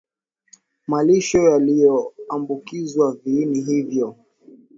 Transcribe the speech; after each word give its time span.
malisho 0.87 1.41
yaliyoambukizwa 1.43 3.13
viini 3.23 3.61
hivyo 3.61 4.15